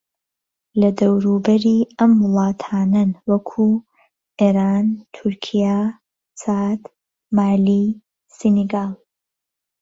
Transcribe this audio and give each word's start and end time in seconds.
لە 0.79 0.89
دەوروبەری 0.99 1.79
ئەم 1.97 2.11
وڵاتانەن 2.23 3.11
وەکوو: 3.29 3.71
ئێران، 4.39 4.87
تورکیا، 5.15 5.79
چاد، 6.41 6.81
مالی، 7.35 7.85
سینیگال 8.37 8.91